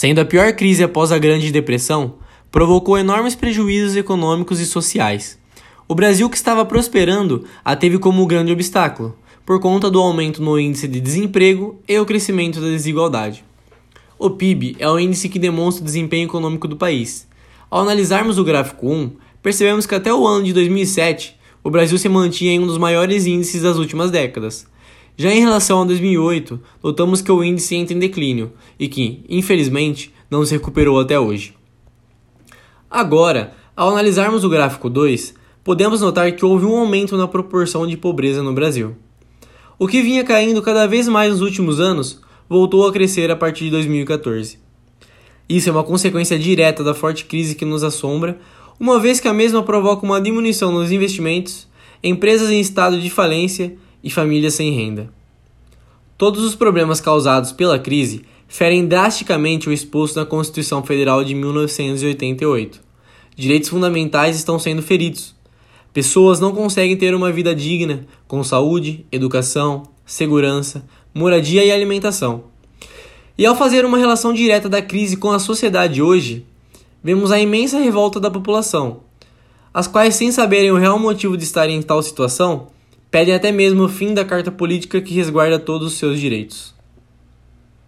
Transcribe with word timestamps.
Sendo 0.00 0.18
a 0.18 0.24
pior 0.24 0.50
crise 0.54 0.82
após 0.82 1.12
a 1.12 1.18
Grande 1.18 1.52
Depressão, 1.52 2.14
provocou 2.50 2.96
enormes 2.96 3.34
prejuízos 3.34 3.96
econômicos 3.96 4.58
e 4.58 4.64
sociais. 4.64 5.38
O 5.86 5.94
Brasil, 5.94 6.30
que 6.30 6.38
estava 6.38 6.64
prosperando, 6.64 7.44
a 7.62 7.76
teve 7.76 7.98
como 7.98 8.26
grande 8.26 8.50
obstáculo, 8.50 9.14
por 9.44 9.60
conta 9.60 9.90
do 9.90 10.00
aumento 10.00 10.42
no 10.42 10.58
índice 10.58 10.88
de 10.88 11.02
desemprego 11.02 11.78
e 11.86 11.98
o 11.98 12.06
crescimento 12.06 12.62
da 12.62 12.68
desigualdade. 12.68 13.44
O 14.18 14.30
PIB 14.30 14.74
é 14.78 14.88
o 14.88 14.98
índice 14.98 15.28
que 15.28 15.38
demonstra 15.38 15.82
o 15.82 15.84
desempenho 15.84 16.24
econômico 16.24 16.66
do 16.66 16.78
país. 16.78 17.28
Ao 17.68 17.82
analisarmos 17.82 18.38
o 18.38 18.44
gráfico 18.44 18.90
1, 18.90 19.10
percebemos 19.42 19.84
que 19.84 19.94
até 19.94 20.14
o 20.14 20.26
ano 20.26 20.46
de 20.46 20.54
2007, 20.54 21.36
o 21.62 21.68
Brasil 21.68 21.98
se 21.98 22.08
mantinha 22.08 22.52
em 22.52 22.58
um 22.58 22.66
dos 22.66 22.78
maiores 22.78 23.26
índices 23.26 23.60
das 23.60 23.76
últimas 23.76 24.10
décadas. 24.10 24.66
Já 25.20 25.30
em 25.34 25.40
relação 25.40 25.82
a 25.82 25.84
2008, 25.84 26.58
notamos 26.82 27.20
que 27.20 27.30
o 27.30 27.44
índice 27.44 27.76
entra 27.76 27.94
em 27.94 27.98
declínio 27.98 28.54
e 28.78 28.88
que, 28.88 29.22
infelizmente, 29.28 30.10
não 30.30 30.46
se 30.46 30.54
recuperou 30.54 30.98
até 30.98 31.20
hoje. 31.20 31.52
Agora, 32.90 33.52
ao 33.76 33.90
analisarmos 33.90 34.44
o 34.44 34.48
gráfico 34.48 34.88
2, 34.88 35.34
podemos 35.62 36.00
notar 36.00 36.32
que 36.32 36.42
houve 36.42 36.64
um 36.64 36.74
aumento 36.74 37.18
na 37.18 37.28
proporção 37.28 37.86
de 37.86 37.98
pobreza 37.98 38.42
no 38.42 38.54
Brasil. 38.54 38.96
O 39.78 39.86
que 39.86 40.00
vinha 40.00 40.24
caindo 40.24 40.62
cada 40.62 40.86
vez 40.86 41.06
mais 41.06 41.32
nos 41.32 41.42
últimos 41.42 41.80
anos 41.80 42.22
voltou 42.48 42.88
a 42.88 42.90
crescer 42.90 43.30
a 43.30 43.36
partir 43.36 43.64
de 43.64 43.72
2014. 43.72 44.58
Isso 45.46 45.68
é 45.68 45.72
uma 45.72 45.84
consequência 45.84 46.38
direta 46.38 46.82
da 46.82 46.94
forte 46.94 47.26
crise 47.26 47.54
que 47.54 47.66
nos 47.66 47.84
assombra, 47.84 48.40
uma 48.80 48.98
vez 48.98 49.20
que 49.20 49.28
a 49.28 49.34
mesma 49.34 49.62
provoca 49.62 50.06
uma 50.06 50.18
diminuição 50.18 50.72
nos 50.72 50.90
investimentos, 50.90 51.68
empresas 52.02 52.48
em 52.48 52.58
estado 52.58 52.98
de 52.98 53.10
falência 53.10 53.76
e 54.02 54.08
famílias 54.08 54.54
sem 54.54 54.72
renda. 54.72 55.19
Todos 56.20 56.44
os 56.44 56.54
problemas 56.54 57.00
causados 57.00 57.50
pela 57.50 57.78
crise 57.78 58.26
ferem 58.46 58.86
drasticamente 58.86 59.70
o 59.70 59.72
exposto 59.72 60.16
na 60.16 60.26
Constituição 60.26 60.82
Federal 60.82 61.24
de 61.24 61.34
1988. 61.34 62.78
Direitos 63.34 63.70
fundamentais 63.70 64.36
estão 64.36 64.58
sendo 64.58 64.82
feridos 64.82 65.34
Pessoas 65.94 66.38
não 66.38 66.52
conseguem 66.52 66.94
ter 66.94 67.14
uma 67.14 67.32
vida 67.32 67.54
digna 67.54 68.06
com 68.28 68.44
saúde, 68.44 69.06
educação, 69.10 69.84
segurança, 70.04 70.84
moradia 71.14 71.64
e 71.64 71.72
alimentação. 71.72 72.44
E 73.38 73.46
ao 73.46 73.56
fazer 73.56 73.86
uma 73.86 73.96
relação 73.96 74.34
direta 74.34 74.68
da 74.68 74.82
crise 74.82 75.16
com 75.16 75.30
a 75.30 75.38
sociedade 75.38 76.02
hoje, 76.02 76.44
vemos 77.02 77.32
a 77.32 77.40
imensa 77.40 77.78
revolta 77.78 78.20
da 78.20 78.30
população, 78.30 79.00
as 79.72 79.86
quais, 79.86 80.16
sem 80.16 80.30
saberem 80.30 80.70
o 80.70 80.76
real 80.76 80.98
motivo 80.98 81.34
de 81.34 81.44
estarem 81.44 81.78
em 81.78 81.82
tal 81.82 82.02
situação, 82.02 82.66
pedem 83.10 83.34
até 83.34 83.50
mesmo 83.50 83.84
o 83.84 83.88
fim 83.88 84.14
da 84.14 84.24
carta 84.24 84.52
política 84.52 85.00
que 85.00 85.14
resguarda 85.14 85.58
todos 85.58 85.88
os 85.88 85.98
seus 85.98 86.20
direitos. 86.20 86.74